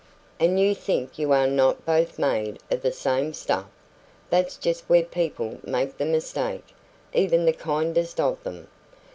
[0.39, 3.67] "And you think you are not both made of the same stuff?
[4.31, 6.65] That's just where people make the mistake,
[7.13, 8.67] even the kindest of them.